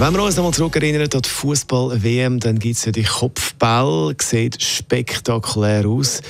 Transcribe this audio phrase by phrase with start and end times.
[0.00, 4.62] wenn wir uns nochmal zurückerinnern an die Fußball-WM, dann gibt es ja die Kopfball, sieht
[4.62, 6.20] spektakulär aus,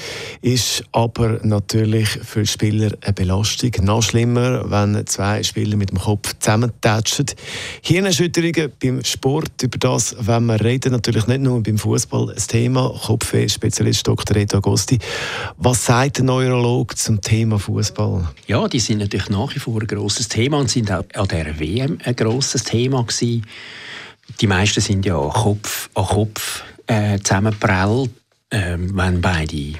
[0.40, 3.70] ist aber natürlich für die Spieler eine Belastung.
[3.82, 7.26] Noch schlimmer, wenn zwei Spieler mit dem Kopf zusammentatschen.
[7.82, 12.98] Hirnerschütterungen beim Sport, über das wenn wir reden, natürlich nicht nur beim Fußball ein Thema.
[13.04, 14.34] Kopfweh-Spezialist Dr.
[14.34, 14.98] Reto Agosti.
[15.58, 18.28] Was sagt der Neurolog zum Thema Fußball?
[18.46, 21.60] Ja, die sind natürlich nach wie vor ein grosses Thema und sind auch an dieser
[21.60, 23.44] WM ein grosses Thema gewesen.
[24.40, 28.10] Die meisten sind ja Kopf an Kopf äh, zusammenprellt,
[28.50, 29.74] äh, wenn beide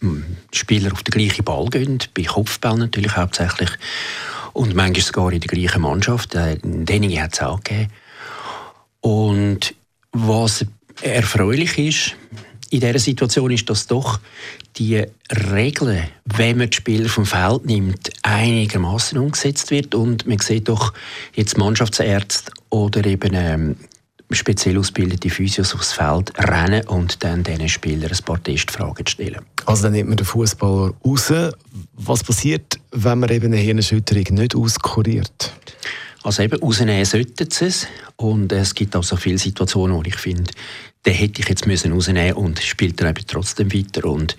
[0.00, 3.70] hm, Spieler auf den gleichen Ball gehen, bei Kopfball natürlich hauptsächlich,
[4.52, 6.34] und manchmal sogar in der gleichen Mannschaft.
[6.34, 7.92] Äh, Denninge hat es auch gegeben.
[9.00, 9.74] Und
[10.12, 10.64] was
[11.02, 12.16] erfreulich ist,
[12.70, 14.20] in dieser Situation ist, dass doch
[14.76, 15.04] die
[15.52, 20.92] Regeln, wenn man die Spieler vom Feld nimmt, einigermaßen umgesetzt wird und man sieht doch
[21.34, 23.76] jetzt Mannschaftsärzte oder eben ähm,
[24.30, 29.40] speziell ausgebildete Physios aufs Feld rennen und dann diesen Spielern ein paar Testfragen stellen.
[29.64, 31.32] Also dann nimmt man den Fußballer raus.
[31.94, 35.52] Was passiert, wenn man eben eine Hirnerschütterung nicht auskuriert?
[36.28, 37.86] Also eben rausnehmen sollten sie es.
[38.16, 40.52] Und es gibt auch so viele Situationen, wo ich finde,
[41.06, 44.04] den hätte ich jetzt müssen rausnehmen und spielt dann eben trotzdem weiter.
[44.04, 44.36] Und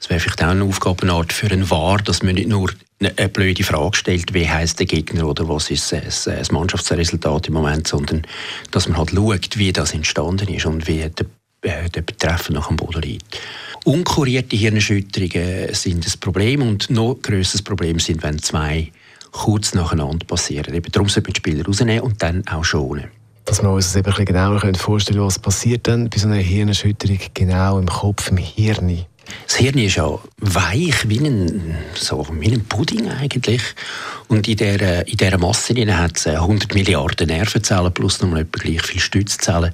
[0.00, 3.64] es wäre vielleicht auch eine Aufgabenart für einen VAR, dass man nicht nur eine blöde
[3.64, 8.22] Frage stellt, wie heißt der Gegner oder was ist das Mannschaftsresultat im Moment, sondern
[8.70, 11.26] dass man halt schaut, wie das entstanden ist und wie der,
[11.60, 13.38] äh, der Betreffende nach dem Boden liegt.
[13.84, 18.90] Unkurierte Hirnerschütterungen sind ein Problem und noch größeres Problem sind, wenn zwei
[19.36, 20.74] kurz nacheinander passieren.
[20.74, 23.04] Eben darum sollte man die Spieler rausnehmen und dann auch schonen
[23.46, 26.26] dass wir uns das eben ein bisschen genauer vorstellen können, was passiert dann bei so
[26.26, 29.06] einer Hirnerschütterung genau im Kopf, im Hirn.
[29.46, 33.62] Das Hirn ist ja weich wie ein, so, wie ein Pudding eigentlich.
[34.28, 38.82] Und in dieser, in dieser Masse hat es 100 Milliarden Nervenzellen plus noch etwa gleich
[38.82, 39.72] viele Stützzellen.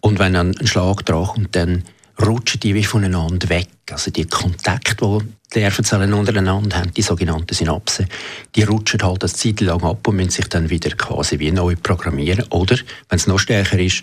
[0.00, 1.84] Und wenn dann ein Schlag dran kommt, dann
[2.20, 3.68] rutschen die wie voneinander weg.
[3.90, 5.18] Also die Kontakte,
[5.54, 8.08] die Nervenzellen untereinander haben, die sogenannten Synapsen,
[8.54, 11.76] die rutschen halt eine Zeit lang ab und müssen sich dann wieder quasi wie neu
[11.80, 12.44] programmieren.
[12.50, 12.76] Oder,
[13.08, 14.02] wenn es noch stärker ist,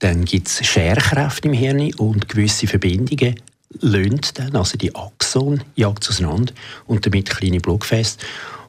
[0.00, 3.36] dann gibt es Scherkräfte im Hirn und gewisse Verbindungen
[3.80, 6.52] löhnt dann, also die Axon jagt auseinander
[6.86, 8.18] und damit kleine Blutgefäße.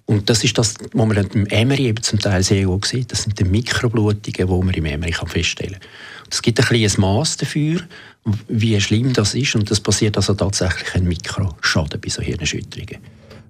[0.06, 3.12] Und das ist das, was man im Emery eben zum Teil sehr gut sieht.
[3.12, 5.90] Das sind die Mikroblutungen, die man im Emery feststellen kann.
[6.30, 7.82] Es gibt ein kleines Maß dafür,
[8.48, 9.56] wie schlimm das ist.
[9.56, 13.00] Und das passiert also tatsächlich ein Mikroschaden bei so Hirnerschütterungen.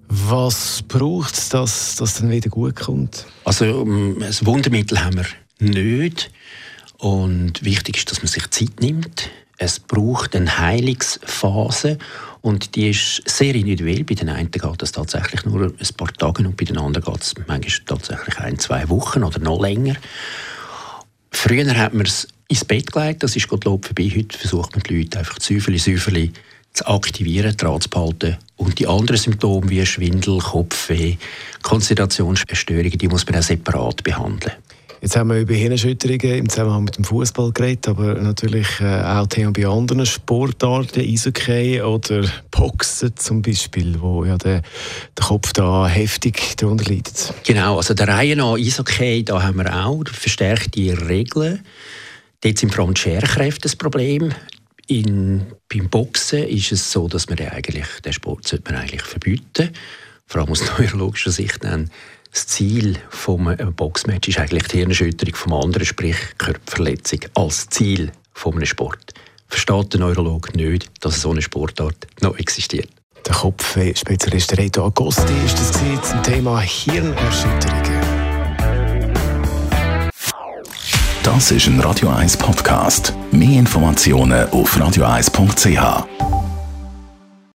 [0.08, 3.26] Was braucht es, dass das dann wieder gut kommt?
[3.44, 5.26] Also ein ähm, Wundermittel haben wir
[5.58, 6.30] nicht.
[6.98, 9.28] Und wichtig ist, dass man sich Zeit nimmt.
[9.58, 11.98] Es braucht eine Heilungsphase
[12.42, 14.04] und die ist sehr individuell.
[14.04, 17.22] Bei den einen geht das tatsächlich nur ein paar Tage und bei den anderen geht
[17.22, 19.96] es manchmal tatsächlich ein, zwei Wochen oder noch länger.
[21.30, 24.12] Früher hat man es ins Bett gelegt, das ist Gottlob vorbei.
[24.14, 26.32] Heute versucht man die Leute einfach Säuferli, Säuferli
[26.72, 28.36] zu aktivieren, dran zu behalten.
[28.56, 31.16] Und die anderen Symptome wie Schwindel, Kopfweh,
[31.62, 34.54] Konzentrationsstörungen, die muss man auch separat behandeln.
[35.00, 39.26] Jetzt haben wir über Hirnerschütterungen im Zusammenhang mit dem Fußball geredet, aber natürlich äh, auch
[39.26, 44.62] Thema bei anderen Sportarten, Eishockey oder Boxen zum Beispiel, wo ja der,
[45.16, 47.34] der Kopf da heftig darunter leidet.
[47.44, 51.60] Genau, also der Reihe nach Eishockey, da haben wir auch verstärkte Regeln.
[52.40, 54.32] Dort sind vor allem die Scherkräfte das Problem.
[54.88, 59.70] In, beim Boxen ist es so, dass man eigentlich, den Sport sollte man eigentlich verbieten
[60.26, 61.64] vor allem aus neurologischer Sicht.
[61.64, 61.90] Dann
[62.32, 68.12] das Ziel des Boxmatch ist eigentlich die Hirnerschütterung vom anderen, sprich Körperverletzung, als Ziel
[68.44, 69.14] eines Sport.
[69.48, 72.88] Versteht der Neurolog nicht, dass so eine Sportart noch existiert?
[73.26, 78.16] Der Kopfspezialist Reto Agosti ist das zum Thema Hirnerschütterungen.
[81.22, 83.12] Das ist ein Radio 1 Podcast.
[83.32, 86.35] Mehr Informationen auf radio1.ch.